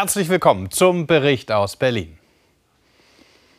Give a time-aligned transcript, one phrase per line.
[0.00, 2.16] Herzlich willkommen zum Bericht aus Berlin.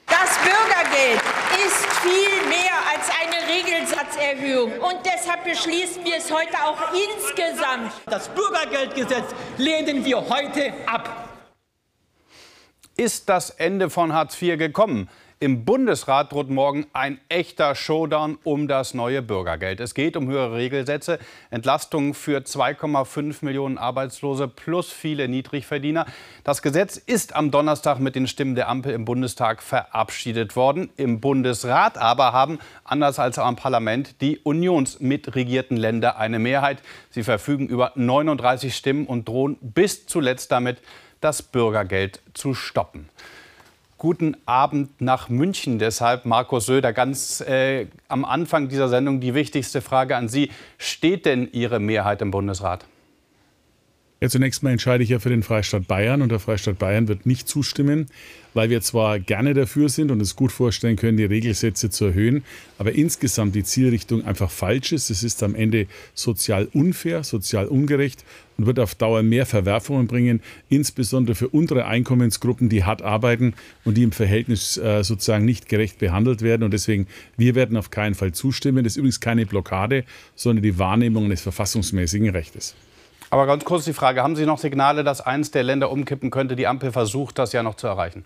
[0.08, 1.22] Das Bürgergeld
[1.68, 4.72] ist viel mehr als eine Regelsatzerhöhung.
[4.80, 7.92] Und deshalb beschließen wir es heute auch insgesamt.
[8.06, 11.28] Das Bürgergeldgesetz lehnen wir heute ab.
[12.96, 15.10] Ist das Ende von Hartz IV gekommen?
[15.42, 19.80] Im Bundesrat droht morgen ein echter Showdown um das neue Bürgergeld.
[19.80, 21.18] Es geht um höhere Regelsätze,
[21.50, 26.08] Entlastungen für 2,5 Millionen Arbeitslose plus viele Niedrigverdiener.
[26.44, 30.90] Das Gesetz ist am Donnerstag mit den Stimmen der Ampel im Bundestag verabschiedet worden.
[30.98, 36.84] Im Bundesrat aber haben, anders als am Parlament, die unionsmitregierten Länder eine Mehrheit.
[37.12, 40.82] Sie verfügen über 39 Stimmen und drohen bis zuletzt damit,
[41.22, 43.08] das Bürgergeld zu stoppen.
[44.00, 45.78] Guten Abend nach München.
[45.78, 50.52] Deshalb, Markus Söder, ganz äh, am Anfang dieser Sendung die wichtigste Frage an Sie.
[50.78, 52.86] Steht denn Ihre Mehrheit im Bundesrat?
[54.22, 57.26] Ja, zunächst mal entscheide ich ja für den Freistaat Bayern und der Freistaat Bayern wird
[57.26, 58.08] nicht zustimmen
[58.54, 62.44] weil wir zwar gerne dafür sind und es gut vorstellen können, die Regelsätze zu erhöhen,
[62.78, 65.10] aber insgesamt die Zielrichtung einfach falsch ist.
[65.10, 68.24] Es ist am Ende sozial unfair, sozial ungerecht
[68.58, 73.54] und wird auf Dauer mehr Verwerfungen bringen, insbesondere für untere Einkommensgruppen, die hart arbeiten
[73.86, 76.64] und die im Verhältnis äh, sozusagen nicht gerecht behandelt werden.
[76.64, 77.08] Und deswegen,
[77.38, 78.84] wir werden auf keinen Fall zustimmen.
[78.84, 80.04] Das ist übrigens keine Blockade,
[80.36, 82.76] sondern die Wahrnehmung eines verfassungsmäßigen Rechtes.
[83.30, 86.56] Aber ganz kurz die Frage, haben Sie noch Signale, dass eines der Länder umkippen könnte?
[86.56, 88.26] Die Ampel versucht das ja noch zu erreichen.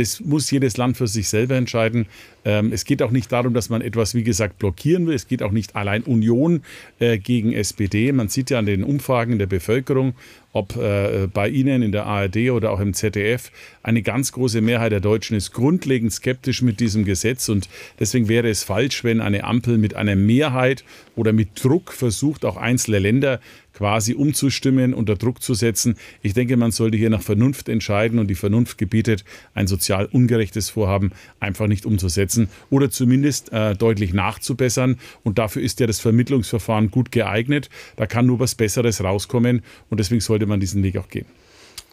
[0.00, 2.06] Das muss jedes Land für sich selber entscheiden.
[2.46, 5.14] Ähm, es geht auch nicht darum, dass man etwas, wie gesagt, blockieren will.
[5.14, 6.62] Es geht auch nicht allein Union
[6.98, 8.10] äh, gegen SPD.
[8.12, 10.14] Man sieht ja an den Umfragen der Bevölkerung,
[10.52, 14.90] ob äh, bei Ihnen in der ARD oder auch im ZDF, eine ganz große Mehrheit
[14.90, 17.48] der Deutschen ist grundlegend skeptisch mit diesem Gesetz.
[17.50, 22.44] Und deswegen wäre es falsch, wenn eine Ampel mit einer Mehrheit oder mit Druck versucht,
[22.44, 23.40] auch einzelne Länder
[23.74, 25.96] quasi umzustimmen, unter Druck zu setzen.
[26.20, 30.70] Ich denke, man sollte hier nach Vernunft entscheiden und die Vernunft gebietet, ein sozial ungerechtes
[30.70, 31.10] Vorhaben
[31.40, 34.98] einfach nicht umzusetzen oder zumindest äh, deutlich nachzubessern.
[35.24, 37.68] Und dafür ist ja das Vermittlungsverfahren gut geeignet.
[37.96, 41.26] Da kann nur was Besseres rauskommen und deswegen sollte man diesen Weg auch gehen.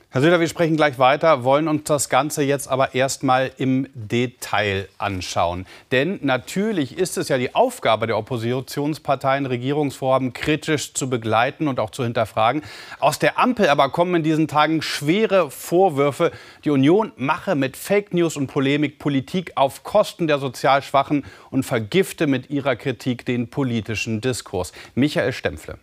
[0.09, 4.87] Herr Söder, wir sprechen gleich weiter, wollen uns das Ganze jetzt aber erstmal im Detail
[4.97, 5.65] anschauen.
[5.91, 11.89] Denn natürlich ist es ja die Aufgabe der Oppositionsparteien, Regierungsvorhaben kritisch zu begleiten und auch
[11.89, 12.63] zu hinterfragen.
[13.01, 16.31] Aus der Ampel aber kommen in diesen Tagen schwere Vorwürfe,
[16.63, 21.63] die Union mache mit Fake News und Polemik Politik auf Kosten der sozial Schwachen und
[21.63, 24.71] vergifte mit ihrer Kritik den politischen Diskurs.
[24.95, 25.79] Michael Stempfle.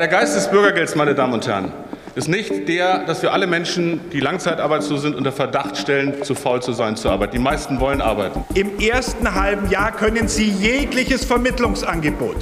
[0.00, 1.72] Der Geist des Bürgergelds, meine Damen und Herren,
[2.14, 6.62] ist nicht der, dass wir alle Menschen, die langzeitarbeitslos sind, unter Verdacht stellen, zu faul
[6.62, 7.34] zu sein zur Arbeit.
[7.34, 8.42] Die meisten wollen arbeiten.
[8.54, 12.36] Im ersten halben Jahr können Sie jegliches Vermittlungsangebot,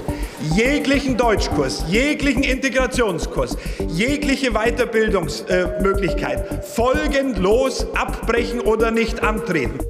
[0.54, 3.56] jeglichen Deutschkurs, jeglichen Integrationskurs,
[3.88, 9.80] jegliche Weiterbildungsmöglichkeit folgenlos abbrechen oder nicht antreten.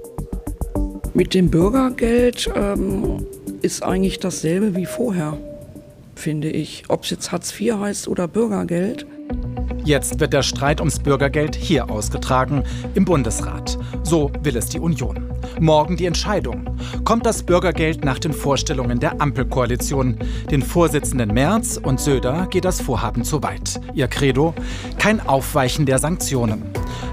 [1.12, 3.26] Mit dem Bürgergeld ähm,
[3.60, 5.36] ist eigentlich dasselbe wie vorher
[6.18, 6.84] finde ich.
[6.88, 9.06] Ob es jetzt Hartz IV heißt oder Bürgergeld.
[9.84, 12.62] Jetzt wird der Streit ums Bürgergeld hier ausgetragen,
[12.94, 13.78] im Bundesrat.
[14.02, 15.30] So will es die Union.
[15.60, 16.76] Morgen die Entscheidung.
[17.04, 20.18] Kommt das Bürgergeld nach den Vorstellungen der Ampelkoalition?
[20.50, 23.80] Den Vorsitzenden Merz und Söder geht das Vorhaben zu weit.
[23.94, 24.52] Ihr Credo?
[24.98, 26.62] Kein Aufweichen der Sanktionen.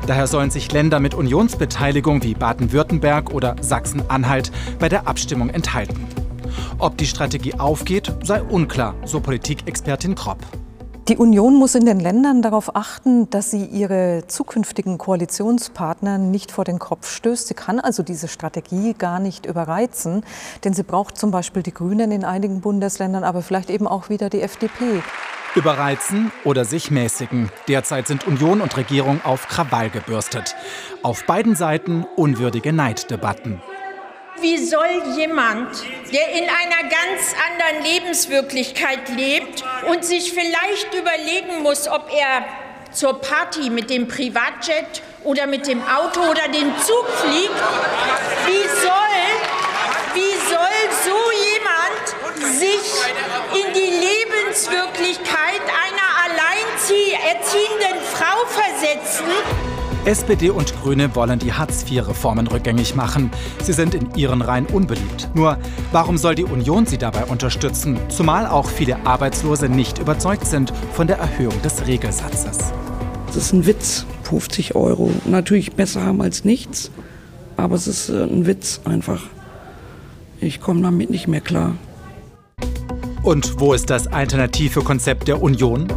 [0.06, 6.25] Daher sollen sich Länder mit Unionsbeteiligung wie Baden-Württemberg oder Sachsen-Anhalt bei der Abstimmung enthalten.
[6.80, 10.40] Ob die Strategie aufgeht, sei unklar, so Politikexpertin Kropp.
[11.08, 16.64] Die Union muss in den Ländern darauf achten, dass sie ihre zukünftigen Koalitionspartner nicht vor
[16.64, 17.48] den Kopf stößt.
[17.48, 20.24] Sie kann also diese Strategie gar nicht überreizen,
[20.64, 24.32] denn sie braucht zum Beispiel die Grünen in einigen Bundesländern, aber vielleicht eben auch wieder
[24.32, 25.04] die FDP.
[25.54, 27.52] Überreizen oder sich mäßigen.
[27.68, 30.56] Derzeit sind Union und Regierung auf Krawall gebürstet.
[31.04, 33.62] Auf beiden Seiten unwürdige Neiddebatten.
[34.42, 35.70] Wie soll jemand,
[36.12, 42.46] der in einer ganz anderen Lebenswirklichkeit lebt und sich vielleicht überlegen muss, ob er
[42.92, 47.56] zur Party mit dem Privatjet oder mit dem Auto oder dem Zug fliegt,
[48.46, 49.16] wie soll,
[50.14, 51.18] wie soll so
[51.54, 52.86] jemand sich
[53.54, 59.75] in die Lebenswirklichkeit einer alleinerziehenden Frau versetzen?
[60.06, 63.32] SPD und Grüne wollen die Hartz-IV-Reformen rückgängig machen.
[63.64, 65.30] Sie sind in ihren Reihen unbeliebt.
[65.34, 65.58] Nur,
[65.92, 67.98] warum soll die Union sie dabei unterstützen?
[68.10, 72.72] Zumal auch viele Arbeitslose nicht überzeugt sind von der Erhöhung des Regelsatzes.
[73.26, 75.12] Das ist ein Witz, 50 Euro.
[75.26, 76.92] Natürlich besser haben als nichts,
[77.58, 79.24] aber es ist äh, ein Witz einfach.
[80.40, 81.76] Ich komme damit nicht mehr klar.
[83.24, 85.88] Und wo ist das alternative Konzept der Union?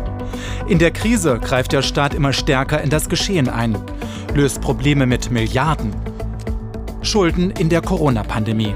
[0.66, 3.76] In der Krise greift der Staat immer stärker in das Geschehen ein,
[4.35, 5.94] löst Probleme mit Milliarden.
[7.03, 8.75] Schulden in der Corona-Pandemie.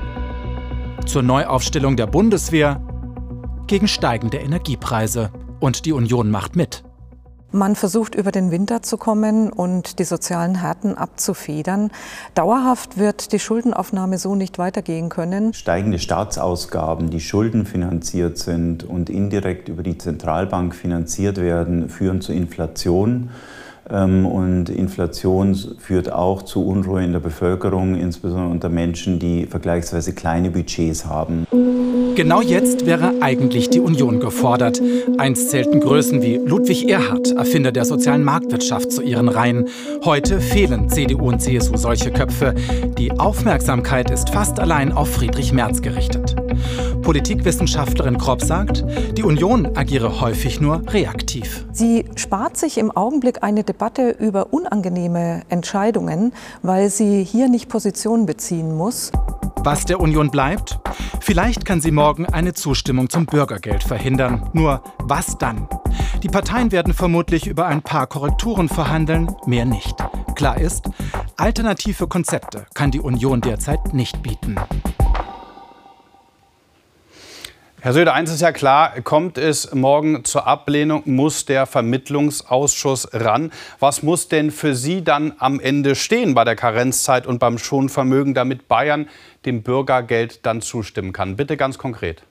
[1.06, 2.80] Zur Neuaufstellung der Bundeswehr
[3.66, 5.30] gegen steigende Energiepreise.
[5.60, 6.82] Und die Union macht mit.
[7.54, 11.90] Man versucht über den Winter zu kommen und die sozialen Härten abzufedern.
[12.34, 15.52] Dauerhaft wird die Schuldenaufnahme so nicht weitergehen können.
[15.52, 23.28] Steigende Staatsausgaben, die schuldenfinanziert sind und indirekt über die Zentralbank finanziert werden, führen zu Inflation.
[23.90, 30.12] Ähm, und Inflation führt auch zu Unruhe in der Bevölkerung, insbesondere unter Menschen, die vergleichsweise
[30.14, 31.46] kleine Budgets haben.
[32.14, 34.82] Genau jetzt wäre eigentlich die Union gefordert.
[35.16, 39.68] Einst zählten Größen wie Ludwig Erhard, Erfinder der sozialen Marktwirtschaft, zu ihren Reihen.
[40.04, 42.54] Heute fehlen CDU und CSU solche Köpfe.
[42.98, 46.36] Die Aufmerksamkeit ist fast allein auf Friedrich Merz gerichtet.
[47.02, 48.84] Politikwissenschaftlerin Kropp sagt,
[49.16, 51.66] die Union agiere häufig nur reaktiv.
[51.72, 56.32] Sie spart sich im Augenblick eine Debatte über unangenehme Entscheidungen,
[56.62, 59.12] weil sie hier nicht Position beziehen muss.
[59.64, 60.78] Was der Union bleibt?
[61.20, 64.50] Vielleicht kann sie morgen eine Zustimmung zum Bürgergeld verhindern.
[64.52, 65.68] Nur was dann?
[66.22, 69.96] Die Parteien werden vermutlich über ein paar Korrekturen verhandeln, mehr nicht.
[70.34, 70.90] Klar ist,
[71.36, 74.56] alternative Konzepte kann die Union derzeit nicht bieten.
[77.84, 83.50] Herr Söder, eins ist ja klar, kommt es morgen zur Ablehnung, muss der Vermittlungsausschuss ran.
[83.80, 88.34] Was muss denn für Sie dann am Ende stehen bei der Karenzzeit und beim Schonvermögen,
[88.34, 89.08] damit Bayern
[89.46, 91.34] dem Bürgergeld dann zustimmen kann?
[91.34, 92.22] Bitte ganz konkret.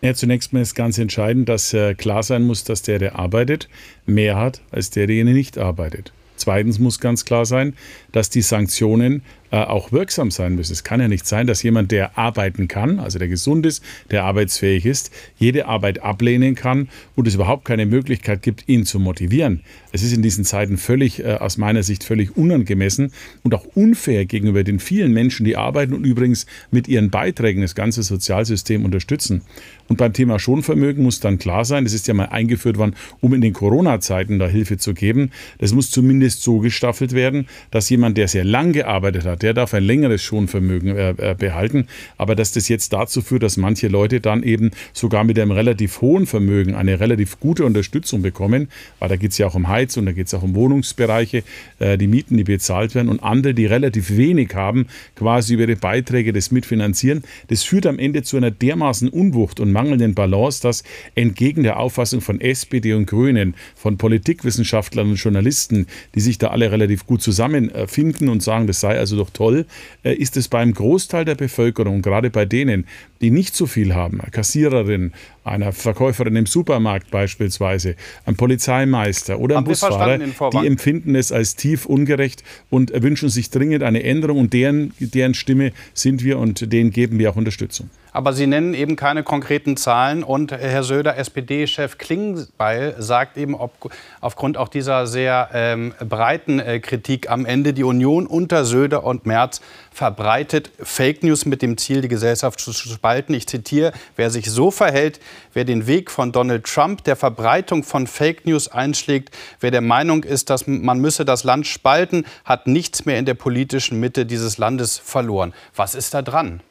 [0.00, 3.68] Ja, zunächst mal ist ganz entscheidend, dass äh, klar sein muss, dass der, der arbeitet,
[4.06, 6.14] mehr hat als der, der nicht arbeitet.
[6.38, 7.74] Zweitens muss ganz klar sein,
[8.12, 10.72] dass die Sanktionen äh, auch wirksam sein müssen.
[10.72, 14.24] Es kann ja nicht sein, dass jemand, der arbeiten kann, also der gesund ist, der
[14.24, 19.62] arbeitsfähig ist, jede Arbeit ablehnen kann und es überhaupt keine Möglichkeit gibt, ihn zu motivieren.
[19.92, 23.12] Es ist in diesen Zeiten völlig, äh, aus meiner Sicht, völlig unangemessen
[23.42, 27.74] und auch unfair gegenüber den vielen Menschen, die arbeiten und übrigens mit ihren Beiträgen das
[27.74, 29.42] ganze Sozialsystem unterstützen.
[29.88, 33.32] Und beim Thema Schonvermögen muss dann klar sein, das ist ja mal eingeführt worden, um
[33.32, 35.30] in den Corona-Zeiten da Hilfe zu geben.
[35.58, 39.72] Das muss zumindest so gestaffelt werden, dass jemand, der sehr lang gearbeitet hat, der darf
[39.72, 41.88] ein längeres Schonvermögen äh, äh, behalten.
[42.18, 46.02] Aber dass das jetzt dazu führt, dass manche Leute dann eben sogar mit einem relativ
[46.02, 48.68] hohen Vermögen eine relativ gute Unterstützung bekommen,
[48.98, 51.44] weil da geht es ja auch um Heiz und da geht es auch um Wohnungsbereiche,
[51.78, 54.86] äh, die Mieten, die bezahlt werden und andere, die relativ wenig haben,
[55.16, 57.22] quasi über ihre Beiträge das mitfinanzieren.
[57.48, 60.82] Das führt am Ende zu einer dermaßen Unwucht und mangelnden Balance, dass
[61.14, 65.86] entgegen der Auffassung von SPD und Grünen, von Politikwissenschaftlern und Journalisten,
[66.16, 69.66] die sich da alle relativ gut zusammenfinden und sagen, das sei also doch toll,
[70.02, 72.86] äh, ist es beim Großteil der Bevölkerung, gerade bei denen,
[73.20, 75.12] die nicht so viel haben, eine Kassiererin,
[75.44, 77.94] einer Verkäuferin im Supermarkt beispielsweise,
[78.26, 83.84] ein Polizeimeister oder ein Busfahrer, die empfinden es als tief ungerecht und wünschen sich dringend
[83.84, 87.90] eine Änderung und deren, deren Stimme sind wir und denen geben wir auch Unterstützung.
[88.18, 90.24] Aber Sie nennen eben keine konkreten Zahlen.
[90.24, 96.80] Und Herr Söder, SPD-Chef Klingbeil, sagt eben ob, aufgrund auch dieser sehr ähm, breiten äh,
[96.80, 99.60] Kritik am Ende, die Union unter Söder und Merz
[99.92, 103.34] verbreitet Fake News mit dem Ziel, die Gesellschaft zu spalten.
[103.34, 105.20] Ich zitiere, wer sich so verhält,
[105.54, 110.24] wer den Weg von Donald Trump der Verbreitung von Fake News einschlägt, wer der Meinung
[110.24, 114.58] ist, dass man müsse das Land spalten, hat nichts mehr in der politischen Mitte dieses
[114.58, 115.54] Landes verloren.
[115.76, 116.62] Was ist da dran?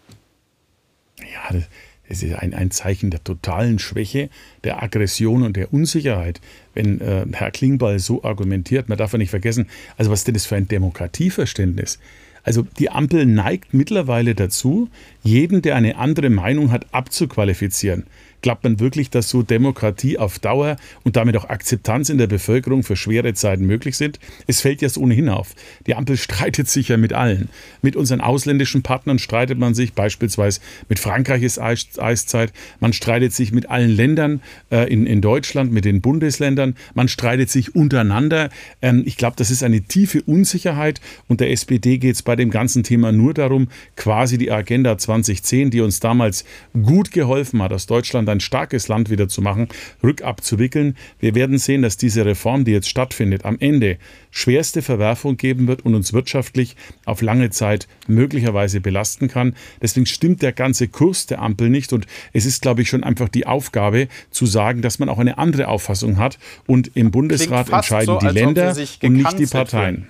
[1.19, 1.59] Ja,
[2.07, 4.29] das ist ein, ein Zeichen der totalen Schwäche,
[4.63, 6.39] der Aggression und der Unsicherheit,
[6.74, 8.88] wenn äh, Herr Klingbeil so argumentiert.
[8.88, 12.00] Man darf ja nicht vergessen, also was ist denn das für ein Demokratieverständnis?
[12.43, 14.89] Also die Ampel neigt mittlerweile dazu,
[15.21, 18.05] jeden, der eine andere Meinung hat, abzuqualifizieren.
[18.41, 22.84] Glaubt man wirklich, dass so Demokratie auf Dauer und damit auch Akzeptanz in der Bevölkerung
[22.84, 24.20] für schwere Zeiten möglich sind?
[24.46, 25.56] Es fällt jetzt ohnehin auf.
[25.88, 27.50] Die Ampel streitet sich ja mit allen.
[27.82, 32.53] Mit unseren ausländischen Partnern streitet man sich, beispielsweise mit Frankreich ist Eiszeit.
[32.79, 34.41] Man streitet sich mit allen Ländern
[34.72, 36.75] äh, in, in Deutschland, mit den Bundesländern.
[36.94, 38.50] Man streitet sich untereinander.
[38.84, 42.51] Ähm, ich glaube, das ist eine tiefe Unsicherheit und der SPD geht es bei dem
[42.51, 47.88] ganzen Thema nur darum, quasi die Agenda 2010, die uns damals gut geholfen hat, aus
[47.88, 49.67] Deutschland Deutschland ein starkes Land wieder zu machen,
[50.03, 50.96] rückabzuwickeln.
[51.19, 53.98] Wir werden sehen, dass diese Reform, die jetzt stattfindet, am Ende
[54.31, 59.55] schwerste Verwerfung geben wird und uns wirtschaftlich auf lange Zeit möglicherweise belasten kann.
[59.81, 63.29] Deswegen stimmt der ganze Kurs der Ampel nicht und es ist, glaube ich, schon einfach
[63.29, 68.05] die Aufgabe zu sagen, dass man auch eine andere Auffassung hat und im Bundesrat entscheiden
[68.05, 70.07] so, die Länder und nicht die Parteien.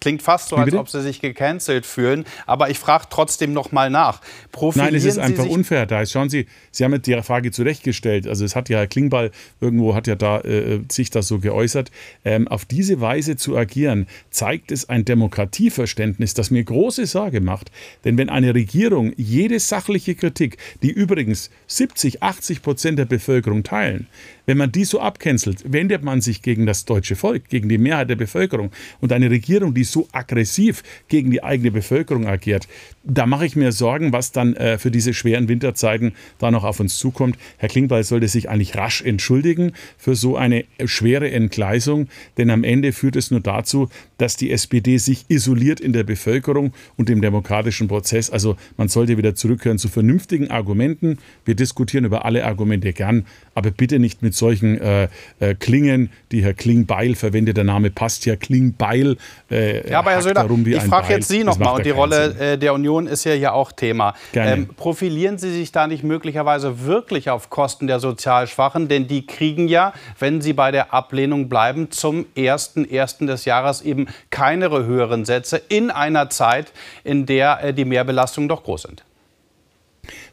[0.00, 2.24] Klingt fast so, als ob Sie sich gecancelt fühlen.
[2.46, 4.20] Aber ich frage trotzdem noch mal nach.
[4.52, 5.86] Profilieren Nein, es ist einfach unfair.
[5.86, 8.28] Da ist, schauen Sie, Sie haben die Frage zurechtgestellt.
[8.28, 11.90] Also es hat ja Herr Klingbeil irgendwo hat ja da äh, sich das so geäußert.
[12.24, 17.72] Ähm, auf diese Weise zu agieren, zeigt es ein Demokratieverständnis, das mir große Sorge macht.
[18.04, 24.06] Denn wenn eine Regierung jede sachliche Kritik, die übrigens 70, 80 Prozent der Bevölkerung teilen,
[24.46, 28.08] wenn man die so abcancelt, wendet man sich gegen das deutsche Volk, gegen die Mehrheit
[28.08, 28.70] der Bevölkerung.
[29.00, 32.68] Und eine Regierung, die so aggressiv gegen die eigene Bevölkerung agiert,
[33.04, 36.80] da mache ich mir Sorgen, was dann äh, für diese schweren Winterzeiten da noch auf
[36.80, 37.38] uns zukommt.
[37.56, 42.92] Herr Klingbeil sollte sich eigentlich rasch entschuldigen für so eine schwere Entgleisung, denn am Ende
[42.92, 47.88] führt es nur dazu, dass die SPD sich isoliert in der Bevölkerung und im demokratischen
[47.88, 48.30] Prozess.
[48.30, 51.18] Also man sollte wieder zurückkehren zu vernünftigen Argumenten.
[51.44, 55.08] Wir diskutieren über alle Argumente gern, aber bitte nicht mit solchen äh,
[55.38, 57.56] äh, Klingen, die Herr Klingbeil verwendet.
[57.56, 59.16] Der Name passt ja, Klingbeil.
[59.50, 62.40] Äh, ja, aber Herr Söder, ich frage jetzt Sie nochmal und die Rolle Sinn.
[62.40, 64.14] Äh, der Union ist ja hier auch Thema.
[64.34, 68.88] Ähm, profilieren Sie sich da nicht möglicherweise wirklich auf Kosten der sozial Schwachen?
[68.88, 73.26] Denn die kriegen ja, wenn sie bei der Ablehnung bleiben, zum 1.1.
[73.26, 76.72] des Jahres eben keine höheren Sätze in einer Zeit,
[77.04, 79.04] in der äh, die Mehrbelastungen doch groß sind.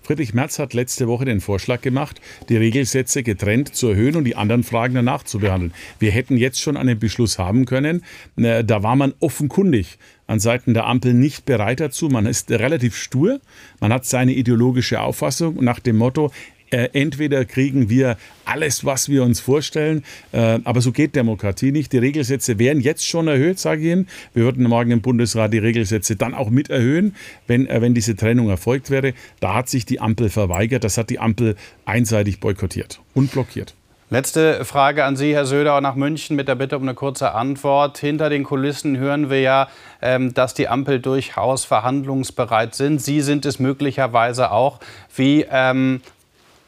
[0.01, 4.36] Friedrich Merz hat letzte Woche den Vorschlag gemacht, die Regelsätze getrennt zu erhöhen und die
[4.36, 5.74] anderen Fragen danach zu behandeln.
[6.00, 8.03] Wir hätten jetzt schon einen Beschluss haben können.
[8.38, 12.08] Äh, da war man offenkundig an Seiten der Ampel nicht bereit dazu.
[12.08, 13.39] Man ist relativ stur.
[13.79, 16.32] Man hat seine ideologische Auffassung nach dem Motto,
[16.72, 21.93] äh, entweder kriegen wir alles, was wir uns vorstellen, äh, aber so geht Demokratie nicht.
[21.93, 24.07] Die Regelsätze wären jetzt schon erhöht, sage ich Ihnen.
[24.34, 27.15] Wir würden morgen im Bundesrat die Regelsätze dann auch mit erhöhen,
[27.48, 29.13] wenn, äh, wenn diese Trennung erfolgt wäre.
[29.39, 30.84] Da hat sich die Ampel verweigert.
[30.84, 31.55] Das hat die Ampel
[31.86, 33.74] einseitig boykottiert und blockiert.
[34.12, 37.98] Letzte Frage an Sie, Herr Söder, nach München mit der Bitte um eine kurze Antwort.
[37.98, 39.67] Hinter den Kulissen hören wir ja,
[40.00, 43.01] ähm, dass die Ampel durchaus verhandlungsbereit sind.
[43.01, 44.79] Sie sind es möglicherweise auch.
[45.15, 46.01] Wie ähm,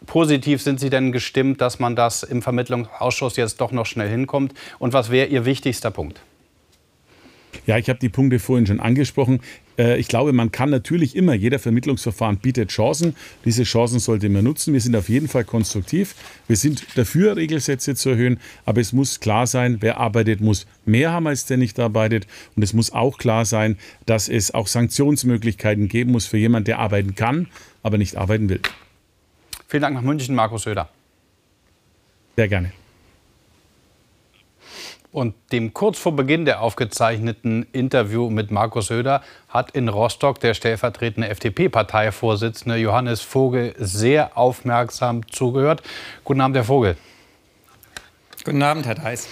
[0.06, 4.54] positiv sind Sie denn gestimmt, dass man das im Vermittlungsausschuss jetzt doch noch schnell hinkommt?
[4.80, 6.22] Und was wäre Ihr wichtigster Punkt?
[7.66, 9.42] Ja, ich habe die Punkte vorhin schon angesprochen.
[9.78, 13.16] Äh, ich glaube, man kann natürlich immer, jeder Vermittlungsverfahren bietet Chancen.
[13.46, 14.74] Diese Chancen sollte man nutzen.
[14.74, 16.16] Wir sind auf jeden Fall konstruktiv.
[16.48, 18.40] Wir sind dafür, Regelsätze zu erhöhen.
[18.66, 22.28] Aber es muss klar sein, wer arbeitet, muss mehr haben, als der nicht arbeitet.
[22.56, 26.80] Und es muss auch klar sein, dass es auch Sanktionsmöglichkeiten geben muss für jemanden, der
[26.80, 27.48] arbeiten kann,
[27.84, 28.62] aber nicht arbeiten will.
[29.68, 30.88] Vielen Dank nach München, Markus Söder.
[32.38, 32.72] Sehr gerne.
[35.12, 40.54] Und dem kurz vor Beginn der aufgezeichneten Interview mit Markus Söder hat in Rostock der
[40.54, 45.82] stellvertretende FDP-Parteivorsitzende Johannes Vogel sehr aufmerksam zugehört.
[46.24, 46.98] Guten Abend, Herr Vogel.
[48.46, 49.28] Guten Abend, Herr Theis.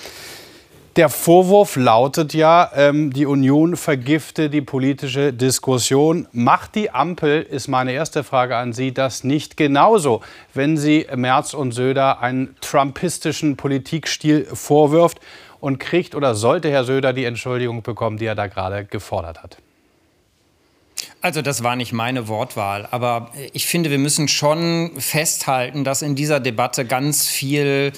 [0.95, 6.25] Der Vorwurf lautet ja, ähm, die Union vergifte die politische Diskussion.
[6.31, 10.21] Macht die Ampel, ist meine erste Frage an Sie, das nicht genauso,
[10.53, 15.19] wenn sie Merz und Söder einen trumpistischen Politikstil vorwirft
[15.59, 19.57] und kriegt oder sollte Herr Söder die Entschuldigung bekommen, die er da gerade gefordert hat?
[21.19, 26.15] Also das war nicht meine Wortwahl, aber ich finde, wir müssen schon festhalten, dass in
[26.15, 27.93] dieser Debatte ganz viel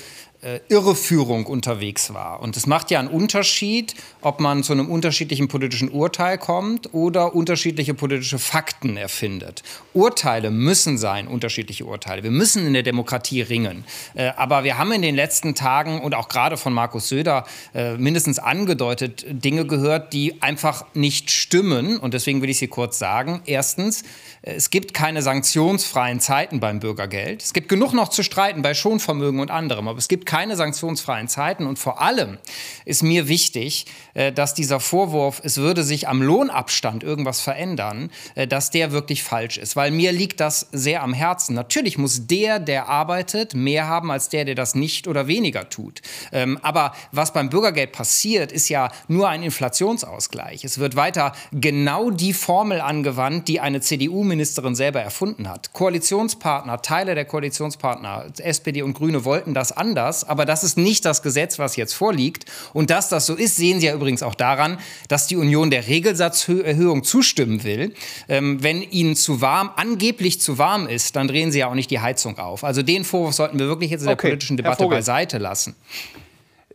[0.48, 2.42] äh, Irreführung unterwegs war.
[2.42, 7.36] Und es macht ja einen Unterschied, ob man zu einem unterschiedlichen politischen Urteil kommt oder
[7.36, 9.63] unterschiedliche politische Fakten erfindet.
[9.94, 12.24] Urteile müssen sein, unterschiedliche Urteile.
[12.24, 13.84] Wir müssen in der Demokratie ringen.
[14.13, 17.98] Äh, aber wir haben in den letzten Tagen und auch gerade von Markus Söder äh,
[17.98, 21.98] mindestens angedeutet Dinge gehört, die einfach nicht stimmen.
[21.98, 23.42] Und deswegen will ich sie kurz sagen.
[23.46, 24.04] Erstens,
[24.44, 27.44] es gibt keine sanktionsfreien Zeiten beim Bürgergeld.
[27.44, 31.27] Es gibt genug noch zu streiten bei Schonvermögen und anderem, aber es gibt keine sanktionsfreien
[31.27, 31.65] Zeiten.
[31.65, 32.38] Und vor allem
[32.86, 33.86] ist mir wichtig,
[34.32, 39.58] dass dieser Vorwurf, es würde sich am Lohnabstand irgendwas verändern, äh, dass der wirklich falsch
[39.58, 39.76] ist.
[39.76, 41.56] Weil mir liegt das sehr am Herzen.
[41.56, 46.02] Natürlich muss der, der arbeitet, mehr haben als der, der das nicht oder weniger tut.
[46.32, 50.64] Ähm, aber was beim Bürgergeld passiert, ist ja nur ein Inflationsausgleich.
[50.64, 55.74] Es wird weiter genau die Formel angewandt, die eine CDU-Ministerin selber erfunden hat.
[55.74, 61.22] Koalitionspartner, Teile der Koalitionspartner, SPD und Grüne wollten das anders aber das ist nicht das
[61.22, 62.46] Gesetz, was jetzt vorliegt.
[62.74, 65.88] Und dass das so ist, sehen Sie ja übrigens auch daran, dass die Union der
[65.88, 67.94] Regelsatzerhöhung zustimmen will.
[68.28, 71.92] Ähm, wenn Ihnen zu warm, angeblich zu warm ist, dann drehen Sie ja auch nicht
[71.92, 72.64] die Heizung auf.
[72.64, 74.28] Also den Vorwurf sollten wir wirklich jetzt in der okay.
[74.28, 75.76] politischen Debatte beiseite lassen.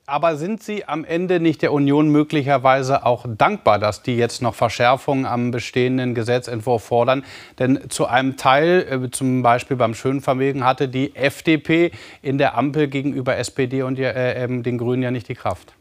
[0.05, 4.55] Aber sind Sie am Ende nicht der Union möglicherweise auch dankbar, dass die jetzt noch
[4.55, 7.25] Verschärfungen am bestehenden Gesetzentwurf fordern?
[7.61, 12.89] Denn zu einem Teil, äh, zum Beispiel beim Schönvermögen, hatte die FDP in der Ampel
[12.89, 15.73] gegenüber SPD und äh, ähm, den Grünen ja nicht die Kraft.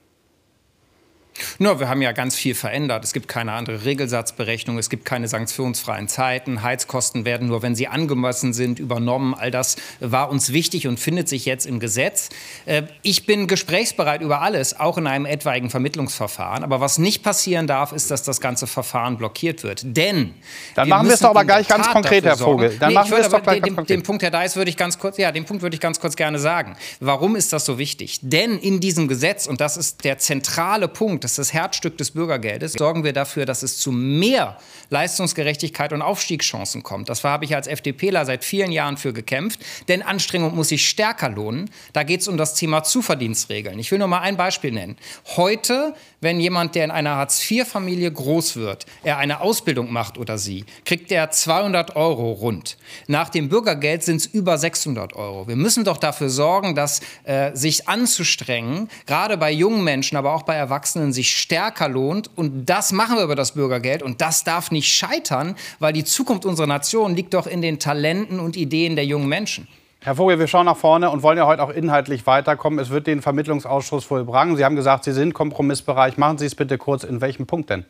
[1.60, 3.04] Nur, wir haben ja ganz viel verändert.
[3.04, 6.62] Es gibt keine andere Regelsatzberechnung, es gibt keine sanktionsfreien Zeiten.
[6.62, 9.34] Heizkosten werden nur, wenn sie angemessen sind, übernommen.
[9.34, 12.30] All das war uns wichtig und findet sich jetzt im Gesetz.
[12.66, 16.64] Äh, ich bin gesprächsbereit über alles, auch in einem etwaigen Vermittlungsverfahren.
[16.64, 19.82] Aber was nicht passieren darf, ist, dass das ganze Verfahren blockiert wird.
[19.84, 20.34] Denn
[20.76, 22.78] dann wir machen wir es doch aber gleich ganz konkret, Herr Vogel.
[22.80, 24.78] Dann nee, machen wir es doch gleich den, ganz den Punkt, Herr Deis, würde ich
[24.78, 26.76] ganz kurz, ja, den Punkt würde ich ganz kurz gerne sagen.
[27.00, 28.20] Warum ist das so wichtig?
[28.22, 32.12] Denn in diesem Gesetz und das ist der zentrale Punkt, das ist das Herzstück des
[32.12, 34.58] Bürgergeldes, sorgen wir dafür, dass es zu mehr
[34.90, 37.10] Leistungsgerechtigkeit und Aufstiegschancen kommt.
[37.10, 39.60] Das habe ich als FDPler seit vielen Jahren für gekämpft.
[39.88, 41.70] Denn Anstrengung muss sich stärker lohnen.
[41.94, 43.80] Da geht es um das Thema Zuverdienstregeln.
[43.80, 44.98] Ich will nur mal ein Beispiel nennen.
[45.36, 50.66] Heute, wenn jemand, der in einer Hartz-IV-Familie groß wird, er eine Ausbildung macht oder sie,
[50.86, 52.78] kriegt er 200 Euro rund.
[53.08, 55.48] Nach dem Bürgergeld sind es über 600 Euro.
[55.48, 60.44] Wir müssen doch dafür sorgen, dass äh, sich anzustrengen, gerade bei jungen Menschen, aber auch
[60.44, 62.30] bei Erwachsenen, sich stärker lohnt.
[62.36, 64.04] Und das machen wir über das Bürgergeld.
[64.04, 68.40] Und das darf nicht scheitern, weil die Zukunft unserer Nation liegt doch in den Talenten
[68.40, 69.68] und Ideen der jungen Menschen.
[70.04, 72.80] Herr Vogel, wir schauen nach vorne und wollen ja heute auch inhaltlich weiterkommen.
[72.80, 74.58] Es wird den Vermittlungsausschuss vollbringen.
[74.58, 76.18] Sie haben gesagt, Sie sind Kompromissbereich.
[76.18, 77.04] Machen Sie es bitte kurz.
[77.04, 77.86] In welchem Punkt denn?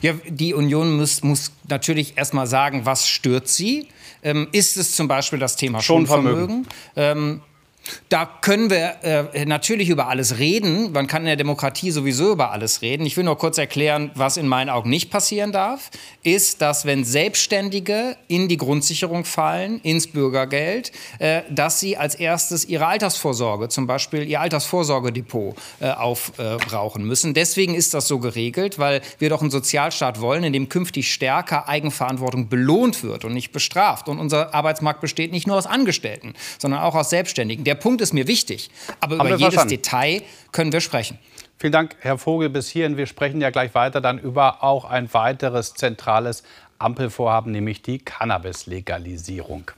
[0.00, 3.88] Ja, die Union muss, muss natürlich erst mal sagen, was stört sie.
[4.22, 6.66] Ähm, ist es zum Beispiel das Thema Schonvermögen?
[6.96, 7.40] Ähm,
[8.08, 10.92] da können wir äh, natürlich über alles reden.
[10.92, 13.06] Man kann in der Demokratie sowieso über alles reden.
[13.06, 15.90] Ich will nur kurz erklären, was in meinen Augen nicht passieren darf,
[16.22, 22.64] ist, dass wenn Selbstständige in die Grundsicherung fallen, ins Bürgergeld, äh, dass sie als erstes
[22.64, 27.34] ihre Altersvorsorge, zum Beispiel ihr Altersvorsorgedepot, äh, aufbrauchen müssen.
[27.34, 31.68] Deswegen ist das so geregelt, weil wir doch einen Sozialstaat wollen, in dem künftig stärker
[31.68, 34.08] Eigenverantwortung belohnt wird und nicht bestraft.
[34.08, 37.64] Und unser Arbeitsmarkt besteht nicht nur aus Angestellten, sondern auch aus Selbstständigen.
[37.64, 38.70] Der Punkt ist mir wichtig,
[39.00, 39.70] aber über jedes verstanden.
[39.70, 41.18] Detail können wir sprechen.
[41.58, 42.96] Vielen Dank, Herr Vogel, bis hierhin.
[42.96, 46.44] Wir sprechen ja gleich weiter dann über auch ein weiteres zentrales
[46.78, 49.70] Ampelvorhaben, nämlich die Cannabis-Legalisierung.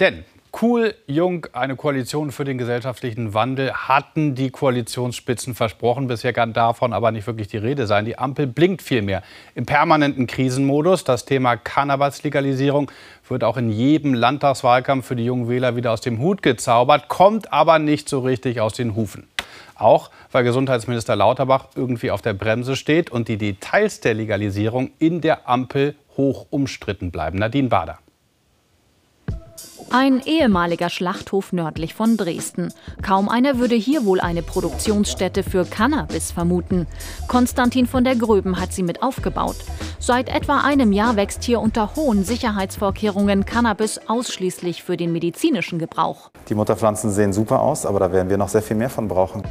[0.00, 0.24] Denn
[0.60, 6.08] Cool, Jung, eine Koalition für den gesellschaftlichen Wandel hatten die Koalitionsspitzen versprochen.
[6.08, 8.06] Bisher kann davon aber nicht wirklich die Rede sein.
[8.06, 9.22] Die Ampel blinkt vielmehr
[9.54, 11.04] im permanenten Krisenmodus.
[11.04, 12.90] Das Thema Cannabis-Legalisierung
[13.30, 17.52] wird auch in jedem Landtagswahlkampf für die jungen Wähler wieder aus dem Hut gezaubert, kommt
[17.52, 19.28] aber nicht so richtig aus den Hufen.
[19.74, 25.20] Auch weil Gesundheitsminister Lauterbach irgendwie auf der Bremse steht und die Details der Legalisierung in
[25.20, 27.38] der Ampel hoch umstritten bleiben.
[27.38, 27.98] Nadine Bader.
[29.90, 32.72] Ein ehemaliger Schlachthof nördlich von Dresden.
[33.02, 36.86] Kaum einer würde hier wohl eine Produktionsstätte für Cannabis vermuten.
[37.26, 39.56] Konstantin von der Gröben hat sie mit aufgebaut.
[39.98, 46.30] Seit etwa einem Jahr wächst hier unter hohen Sicherheitsvorkehrungen Cannabis ausschließlich für den medizinischen Gebrauch.
[46.48, 49.42] Die Mutterpflanzen sehen super aus, aber da werden wir noch sehr viel mehr von brauchen.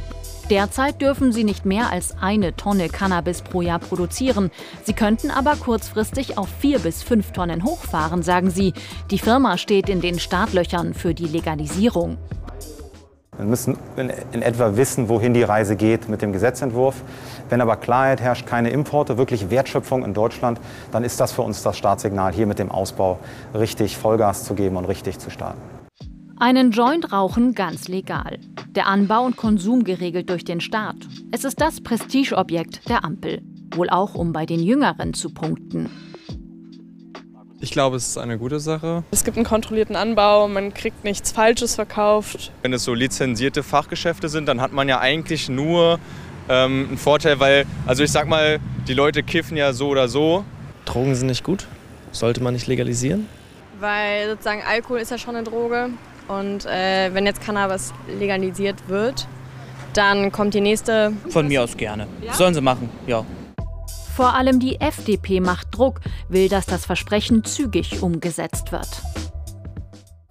[0.50, 4.50] Derzeit dürfen sie nicht mehr als eine Tonne Cannabis pro Jahr produzieren.
[4.82, 8.72] Sie könnten aber kurzfristig auf vier bis fünf Tonnen hochfahren, sagen sie.
[9.10, 12.16] Die Firma steht in den Startlöchern für die Legalisierung.
[13.36, 17.04] Wir müssen in, etwa wissen, wohin die Reise geht mit dem Gesetzentwurf.
[17.50, 20.58] Wenn aber Klarheit herrscht, keine Importe, wirklich Wertschöpfung in Deutschland,
[20.90, 23.18] dann ist das für uns das Startsignal, hier mit dem Ausbau
[23.54, 25.77] richtig Vollgas zu geben und richtig zu starten.
[26.40, 28.38] Einen Joint rauchen ganz legal.
[28.76, 30.94] Der Anbau und Konsum geregelt durch den Staat.
[31.32, 33.42] Es ist das Prestigeobjekt der Ampel.
[33.74, 35.90] Wohl auch, um bei den Jüngeren zu punkten.
[37.60, 39.02] Ich glaube, es ist eine gute Sache.
[39.10, 42.52] Es gibt einen kontrollierten Anbau, man kriegt nichts Falsches verkauft.
[42.62, 45.98] Wenn es so lizenzierte Fachgeschäfte sind, dann hat man ja eigentlich nur
[46.48, 50.44] ähm, einen Vorteil, weil, also ich sag mal, die Leute kiffen ja so oder so.
[50.84, 51.66] Drogen sind nicht gut.
[52.12, 53.26] Sollte man nicht legalisieren?
[53.80, 55.90] Weil sozusagen Alkohol ist ja schon eine Droge.
[56.28, 59.26] Und äh, wenn jetzt Cannabis legalisiert wird,
[59.94, 61.12] dann kommt die nächste.
[61.30, 62.06] Von mir aus gerne.
[62.22, 62.34] Ja?
[62.34, 63.24] Sollen sie machen, ja.
[64.14, 68.88] Vor allem die FDP macht Druck, will, dass das Versprechen zügig umgesetzt wird.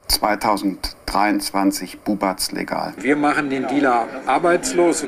[0.08, 2.94] 2023 Bubatz legal.
[3.00, 5.08] Wir machen den Dealer arbeitslos.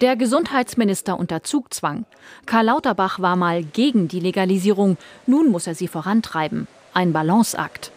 [0.00, 2.06] Der Gesundheitsminister unter Zugzwang.
[2.46, 6.66] Karl Lauterbach war mal gegen die Legalisierung, nun muss er sie vorantreiben.
[6.92, 7.92] Ein Balanceakt.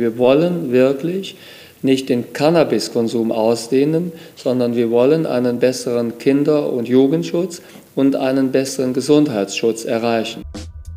[0.00, 1.36] Wir wollen wirklich
[1.82, 7.62] nicht den Cannabiskonsum ausdehnen, sondern wir wollen einen besseren Kinder- und Jugendschutz
[7.96, 10.44] und einen besseren Gesundheitsschutz erreichen.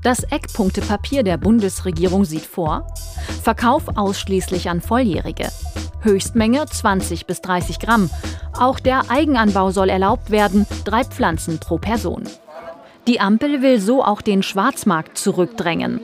[0.04, 2.94] Das Eckpunktepapier der Bundesregierung sieht vor,
[3.42, 5.48] Verkauf ausschließlich an Volljährige.
[6.02, 8.12] Höchstmenge 20 bis 30 Gramm.
[8.54, 12.26] Auch der Eigenanbau soll erlaubt werden, drei Pflanzen pro Person.
[13.08, 16.02] Die Ampel will so auch den Schwarzmarkt zurückdrängen.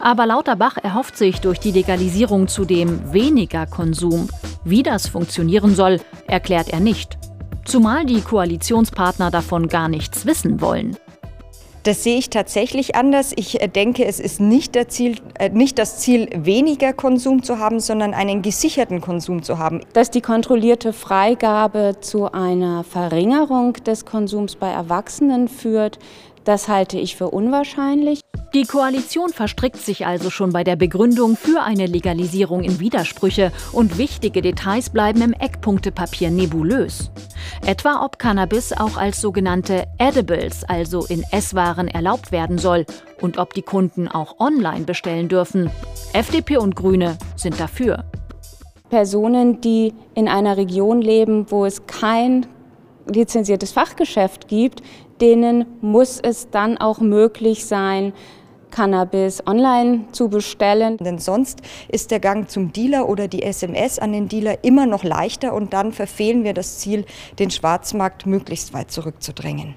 [0.00, 4.28] Aber Lauterbach erhofft sich durch die Legalisierung zudem weniger Konsum.
[4.64, 7.18] Wie das funktionieren soll, erklärt er nicht.
[7.64, 10.96] Zumal die Koalitionspartner davon gar nichts wissen wollen.
[11.86, 13.32] Das sehe ich tatsächlich anders.
[13.36, 17.78] Ich äh, denke, es ist nicht, Ziel, äh, nicht, das Ziel, weniger Konsum zu haben,
[17.78, 19.82] sondern einen gesicherten Konsum zu haben.
[19.92, 26.00] Dass die kontrollierte Freigabe zu einer Verringerung des Konsums bei Erwachsenen führt,
[26.42, 28.20] das halte ich für unwahrscheinlich.
[28.56, 33.98] Die Koalition verstrickt sich also schon bei der Begründung für eine Legalisierung in Widersprüche und
[33.98, 37.10] wichtige Details bleiben im Eckpunktepapier nebulös.
[37.66, 42.86] Etwa ob Cannabis auch als sogenannte Edibles, also in Esswaren, erlaubt werden soll
[43.20, 45.70] und ob die Kunden auch online bestellen dürfen.
[46.14, 48.06] FDP und Grüne sind dafür.
[48.88, 52.46] Personen, die in einer Region leben, wo es kein
[53.04, 54.80] lizenziertes Fachgeschäft gibt,
[55.20, 58.14] denen muss es dann auch möglich sein,
[58.76, 60.98] Cannabis online zu bestellen.
[60.98, 65.02] Denn sonst ist der Gang zum Dealer oder die SMS an den Dealer immer noch
[65.02, 67.06] leichter und dann verfehlen wir das Ziel,
[67.38, 69.76] den Schwarzmarkt möglichst weit zurückzudrängen.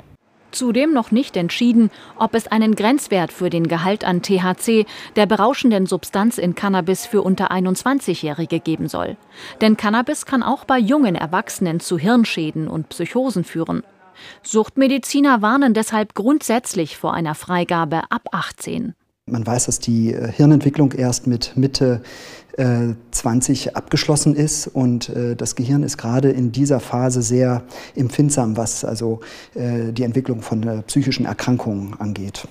[0.51, 4.85] Zudem noch nicht entschieden, ob es einen Grenzwert für den Gehalt an THC,
[5.15, 9.15] der berauschenden Substanz in Cannabis für unter 21-Jährige geben soll.
[9.61, 13.83] Denn Cannabis kann auch bei jungen Erwachsenen zu Hirnschäden und Psychosen führen.
[14.43, 18.93] Suchtmediziner warnen deshalb grundsätzlich vor einer Freigabe ab 18.
[19.25, 22.01] Man weiß, dass die äh, Hirnentwicklung erst mit Mitte
[22.57, 27.63] äh, 20 abgeschlossen ist und äh, das Gehirn ist gerade in dieser Phase sehr
[27.95, 29.21] empfindsam, was also
[29.55, 32.47] äh, die Entwicklung von äh, psychischen Erkrankungen angeht.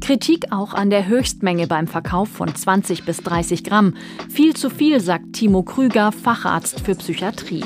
[0.00, 3.94] Kritik auch an der Höchstmenge beim Verkauf von 20 bis 30 Gramm.
[4.30, 7.64] Viel zu viel, sagt Timo Krüger, Facharzt für Psychiatrie.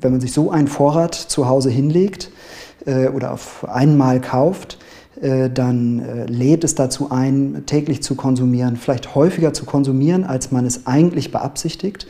[0.00, 2.30] Wenn man sich so einen Vorrat zu Hause hinlegt
[2.86, 4.78] äh, oder auf einmal kauft,
[5.20, 10.52] äh, dann äh, lädt es dazu ein, täglich zu konsumieren, vielleicht häufiger zu konsumieren, als
[10.52, 12.06] man es eigentlich beabsichtigt.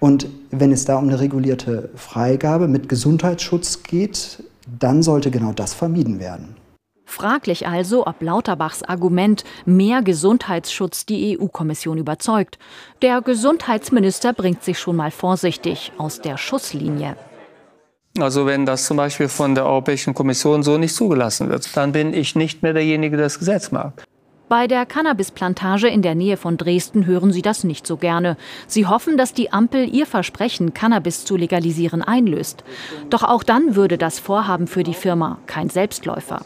[0.00, 4.42] Und wenn es da um eine regulierte Freigabe mit Gesundheitsschutz geht,
[4.78, 6.56] dann sollte genau das vermieden werden.
[7.06, 12.58] Fraglich also, ob Lauterbachs Argument mehr Gesundheitsschutz die EU-Kommission überzeugt.
[13.00, 17.16] Der Gesundheitsminister bringt sich schon mal vorsichtig aus der Schusslinie.
[18.18, 22.12] Also wenn das zum Beispiel von der Europäischen Kommission so nicht zugelassen wird, dann bin
[22.12, 24.04] ich nicht mehr derjenige, der das Gesetz mag.
[24.48, 28.36] Bei der Cannabisplantage in der Nähe von Dresden hören sie das nicht so gerne.
[28.68, 32.62] Sie hoffen, dass die Ampel ihr Versprechen, Cannabis zu legalisieren, einlöst.
[33.10, 36.42] Doch auch dann würde das Vorhaben für die Firma kein Selbstläufer.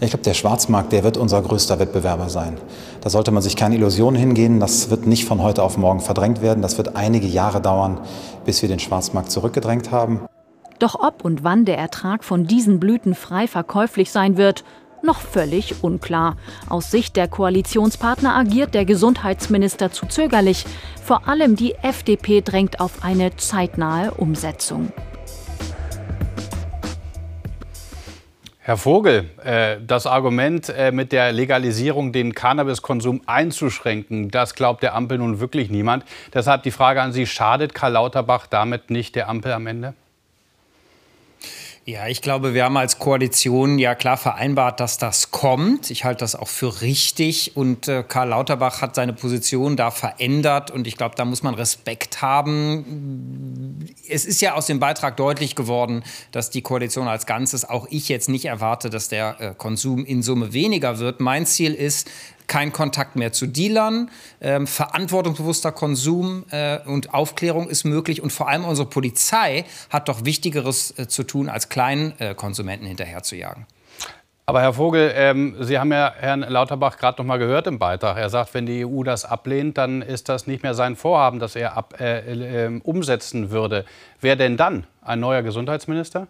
[0.00, 2.58] Ich glaube, der Schwarzmarkt, der wird unser größter Wettbewerber sein.
[3.00, 4.60] Da sollte man sich keine Illusionen hingehen.
[4.60, 6.60] Das wird nicht von heute auf morgen verdrängt werden.
[6.60, 8.00] Das wird einige Jahre dauern,
[8.44, 10.26] bis wir den Schwarzmarkt zurückgedrängt haben.
[10.78, 14.64] Doch ob und wann der Ertrag von diesen Blüten frei verkäuflich sein wird,
[15.02, 16.36] noch völlig unklar.
[16.68, 20.64] Aus Sicht der Koalitionspartner agiert der Gesundheitsminister zu zögerlich.
[21.02, 24.92] Vor allem die FDP drängt auf eine zeitnahe Umsetzung.
[28.64, 34.94] Herr Vogel, äh, das Argument äh, mit der Legalisierung, den Cannabiskonsum einzuschränken, das glaubt der
[34.94, 36.04] Ampel nun wirklich niemand.
[36.32, 39.94] Deshalb die Frage an Sie, schadet Karl Lauterbach damit nicht der Ampel am Ende?
[41.84, 45.90] Ja, ich glaube, wir haben als Koalition ja klar vereinbart, dass das kommt.
[45.90, 47.56] Ich halte das auch für richtig.
[47.56, 50.70] Und äh, Karl Lauterbach hat seine Position da verändert.
[50.70, 53.84] Und ich glaube, da muss man Respekt haben.
[54.08, 58.08] Es ist ja aus dem Beitrag deutlich geworden, dass die Koalition als Ganzes, auch ich
[58.08, 61.20] jetzt nicht erwarte, dass der äh, Konsum in Summe weniger wird.
[61.20, 62.08] Mein Ziel ist,
[62.52, 64.10] kein Kontakt mehr zu Dealern,
[64.42, 70.26] ähm, verantwortungsbewusster Konsum äh, und Aufklärung ist möglich und vor allem unsere Polizei hat doch
[70.26, 73.64] Wichtigeres äh, zu tun, als kleinen äh, Konsumenten hinterherzujagen.
[74.44, 78.18] Aber Herr Vogel, ähm, Sie haben ja Herrn Lauterbach gerade noch mal gehört im Beitrag.
[78.18, 81.56] Er sagt, wenn die EU das ablehnt, dann ist das nicht mehr sein Vorhaben, das
[81.56, 83.86] er ab, äh, äh, umsetzen würde.
[84.20, 84.86] Wer denn dann?
[85.00, 86.28] Ein neuer Gesundheitsminister?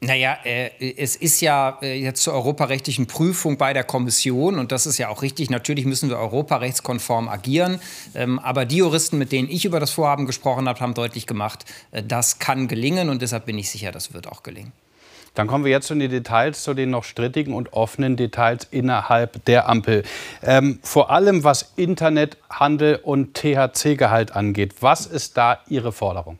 [0.00, 4.84] Naja, äh, es ist ja äh, jetzt zur europarechtlichen Prüfung bei der Kommission und das
[4.84, 5.48] ist ja auch richtig.
[5.48, 7.80] Natürlich müssen wir europarechtskonform agieren.
[8.14, 11.64] Ähm, aber die Juristen, mit denen ich über das Vorhaben gesprochen habe, haben deutlich gemacht,
[11.92, 14.72] äh, das kann gelingen und deshalb bin ich sicher, das wird auch gelingen.
[15.34, 19.44] Dann kommen wir jetzt in die Details, zu den noch strittigen und offenen Details innerhalb
[19.46, 20.02] der Ampel.
[20.42, 24.76] Ähm, vor allem was Internethandel und THC-Gehalt angeht.
[24.80, 26.38] Was ist da Ihre Forderung?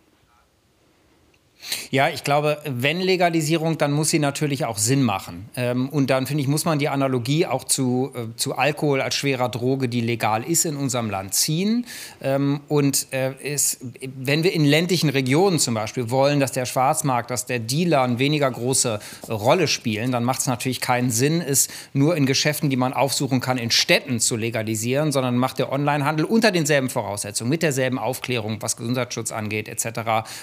[1.90, 5.48] Ja, ich glaube, wenn Legalisierung, dann muss sie natürlich auch Sinn machen.
[5.56, 9.14] Ähm, und dann, finde ich, muss man die Analogie auch zu, äh, zu Alkohol als
[9.14, 11.86] schwerer Droge, die legal ist in unserem Land, ziehen.
[12.22, 13.78] Ähm, und äh, es,
[14.16, 18.18] wenn wir in ländlichen Regionen zum Beispiel wollen, dass der Schwarzmarkt, dass der Dealer eine
[18.18, 22.76] weniger große Rolle spielen, dann macht es natürlich keinen Sinn, es nur in Geschäften, die
[22.76, 27.62] man aufsuchen kann, in Städten zu legalisieren, sondern macht der Onlinehandel unter denselben Voraussetzungen, mit
[27.62, 29.86] derselben Aufklärung, was Gesundheitsschutz angeht, etc.,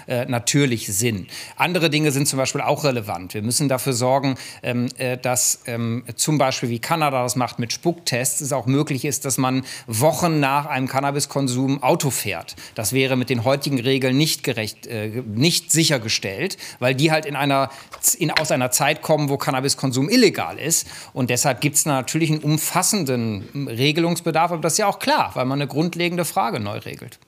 [0.07, 1.02] äh, natürlich Sinn.
[1.03, 1.27] Sinn.
[1.57, 3.33] Andere Dinge sind zum Beispiel auch relevant.
[3.33, 7.73] Wir müssen dafür sorgen, ähm, äh, dass ähm, zum Beispiel wie Kanada das macht mit
[7.73, 12.55] Spucktests, es auch möglich ist, dass man Wochen nach einem Cannabiskonsum Auto fährt.
[12.75, 17.35] Das wäre mit den heutigen Regeln nicht gerecht, äh, nicht sichergestellt, weil die halt in
[17.35, 17.69] einer,
[18.17, 20.87] in, aus einer Zeit kommen, wo Cannabiskonsum illegal ist.
[21.11, 25.43] Und deshalb gibt es natürlich einen umfassenden Regelungsbedarf, aber das ist ja auch klar, weil
[25.43, 27.19] man eine grundlegende Frage neu regelt.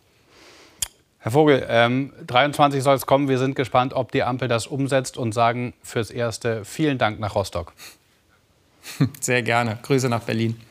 [1.26, 3.28] Herr Vogel, ähm, 23 soll es kommen.
[3.28, 7.34] Wir sind gespannt, ob die Ampel das umsetzt und sagen fürs Erste vielen Dank nach
[7.34, 7.74] Rostock.
[9.22, 9.80] Sehr gerne.
[9.82, 10.62] Grüße nach Berlin.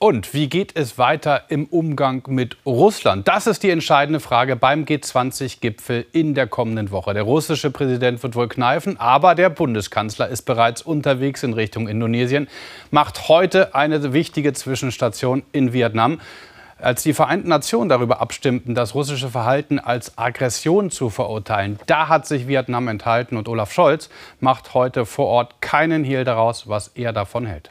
[0.00, 3.28] Und wie geht es weiter im Umgang mit Russland?
[3.28, 7.14] Das ist die entscheidende Frage beim G20-Gipfel in der kommenden Woche.
[7.14, 12.48] Der russische Präsident wird wohl kneifen, aber der Bundeskanzler ist bereits unterwegs in Richtung Indonesien,
[12.90, 16.18] macht heute eine wichtige Zwischenstation in Vietnam.
[16.78, 22.26] Als die Vereinten Nationen darüber abstimmten, das russische Verhalten als Aggression zu verurteilen, da hat
[22.26, 24.10] sich Vietnam enthalten und Olaf Scholz
[24.40, 27.70] macht heute vor Ort keinen Hehl daraus, was er davon hält.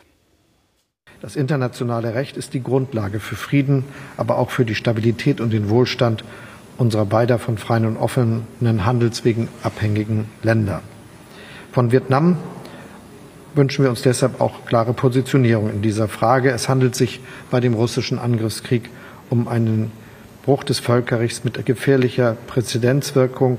[1.21, 3.85] Das internationale Recht ist die Grundlage für Frieden,
[4.17, 6.23] aber auch für die Stabilität und den Wohlstand
[6.77, 10.81] unserer beider von freien und offenen Handelswegen abhängigen Länder.
[11.71, 12.37] Von Vietnam
[13.55, 16.51] wünschen wir uns deshalb auch klare Positionierung in dieser Frage.
[16.51, 17.19] Es handelt sich
[17.51, 18.89] bei dem russischen Angriffskrieg
[19.29, 19.91] um einen
[20.43, 23.57] Bruch des Völkerrechts mit gefährlicher Präzedenzwirkung.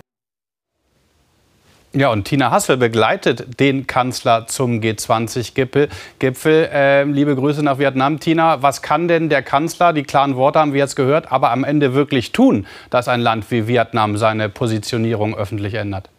[1.92, 5.88] Ja, und Tina Hassel begleitet den Kanzler zum G20-Gipfel.
[6.18, 8.20] Gipfel, äh, liebe Grüße nach Vietnam.
[8.20, 11.64] Tina, was kann denn der Kanzler, die klaren Worte haben wir jetzt gehört, aber am
[11.64, 16.10] Ende wirklich tun, dass ein Land wie Vietnam seine Positionierung öffentlich ändert?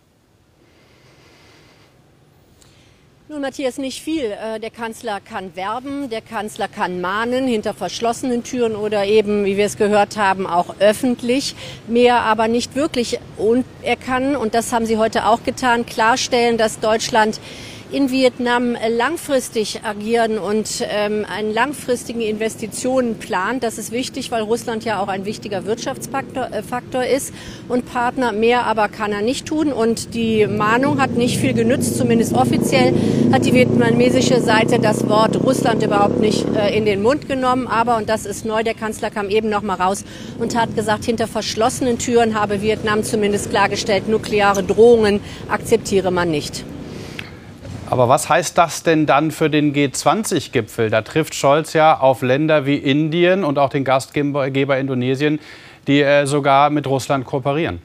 [3.29, 4.23] Nun, Matthias, nicht viel.
[4.23, 9.57] Äh, der Kanzler kann werben, der Kanzler kann mahnen hinter verschlossenen Türen oder eben, wie
[9.57, 11.53] wir es gehört haben, auch öffentlich.
[11.87, 13.19] Mehr aber nicht wirklich.
[13.35, 17.41] Und er kann, und das haben Sie heute auch getan, klarstellen, dass Deutschland
[17.91, 23.63] in Vietnam langfristig agieren und ähm, einen langfristigen Investitionen plant.
[23.63, 27.33] Das ist wichtig, weil Russland ja auch ein wichtiger Wirtschaftsfaktor äh, Faktor ist
[27.69, 28.33] und Partner.
[28.33, 29.71] Mehr aber kann er nicht tun.
[29.71, 32.93] Und die Mahnung hat nicht viel genützt, zumindest offiziell
[33.31, 37.67] hat die vietnamesische Seite das Wort Russland überhaupt nicht äh, in den Mund genommen.
[37.67, 40.03] Aber, und das ist neu, der Kanzler kam eben noch mal raus
[40.39, 46.65] und hat gesagt, hinter verschlossenen Türen habe Vietnam zumindest klargestellt, nukleare Drohungen akzeptiere man nicht.
[47.89, 50.89] Aber was heißt das denn dann für den G20-Gipfel?
[50.89, 55.39] Da trifft Scholz ja auf Länder wie Indien und auch den Gastgeber Indonesien,
[55.87, 57.81] die äh, sogar mit Russland kooperieren.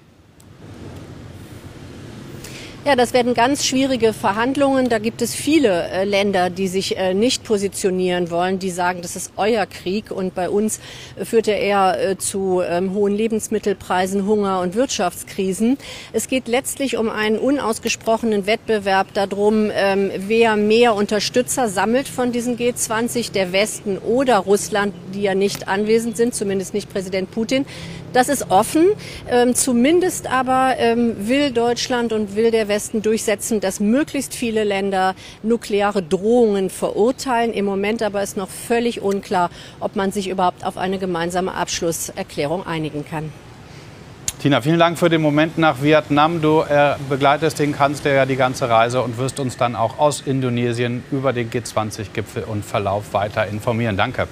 [2.84, 4.88] Ja, das werden ganz schwierige Verhandlungen.
[4.88, 9.14] Da gibt es viele äh, Länder, die sich äh, nicht positionieren wollen, die sagen, das
[9.14, 10.10] ist euer Krieg.
[10.10, 10.80] Und bei uns
[11.14, 15.78] äh, führt er eher äh, zu ähm, hohen Lebensmittelpreisen, Hunger und Wirtschaftskrisen.
[16.12, 22.58] Es geht letztlich um einen unausgesprochenen Wettbewerb darum, ähm, wer mehr Unterstützer sammelt von diesen
[22.58, 27.64] G20, der Westen oder Russland, die ja nicht anwesend sind, zumindest nicht Präsident Putin.
[28.12, 28.88] Das ist offen.
[29.30, 35.14] Ähm, zumindest aber ähm, will Deutschland und will der Westen durchsetzen, dass möglichst viele Länder
[35.42, 37.52] nukleare Drohungen verurteilen.
[37.52, 42.66] Im Moment aber ist noch völlig unklar, ob man sich überhaupt auf eine gemeinsame Abschlusserklärung
[42.66, 43.30] einigen kann.
[44.40, 46.40] Tina, vielen Dank für den Moment nach Vietnam.
[46.40, 50.22] Du äh, begleitest den Kanzler ja die ganze Reise und wirst uns dann auch aus
[50.22, 53.98] Indonesien über den G20-Gipfel und Verlauf weiter informieren.
[53.98, 54.26] Danke.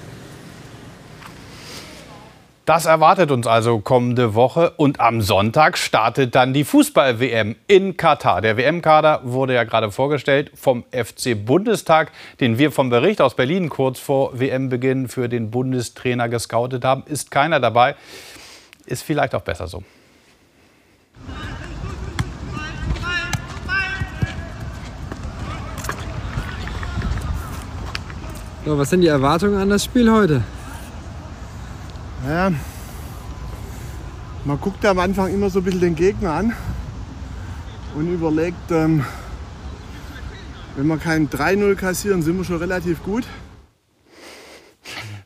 [2.71, 8.39] Das erwartet uns also kommende Woche und am Sonntag startet dann die Fußball-WM in Katar.
[8.39, 13.67] Der WM-Kader wurde ja gerade vorgestellt vom FC Bundestag, den wir vom Bericht aus Berlin
[13.67, 17.03] kurz vor WM-Beginn für den Bundestrainer gescoutet haben.
[17.07, 17.95] Ist keiner dabei.
[18.85, 19.83] Ist vielleicht auch besser so.
[28.63, 30.41] So, was sind die Erwartungen an das Spiel heute?
[32.23, 32.51] Naja,
[34.45, 36.53] man guckt am Anfang immer so ein bisschen den Gegner an
[37.95, 39.03] und überlegt, ähm,
[40.75, 43.25] wenn wir kein 3-0 kassieren, sind wir schon relativ gut.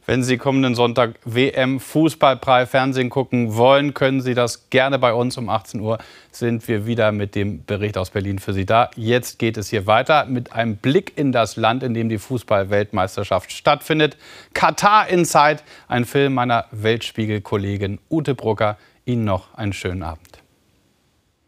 [0.07, 5.35] Wenn Sie kommenden Sonntag WM Fußballpreis Fernsehen gucken wollen, können Sie das gerne bei uns.
[5.35, 5.97] Um 18 Uhr
[6.31, 8.91] sind wir wieder mit dem Bericht aus Berlin für Sie da.
[8.95, 13.51] Jetzt geht es hier weiter mit einem Blick in das Land, in dem die Fußball-Weltmeisterschaft
[13.51, 14.15] stattfindet.
[14.53, 18.77] Katar Inside, ein Film meiner Weltspiegel-Kollegin Ute Brucker.
[19.05, 20.34] Ihnen noch einen schönen Abend.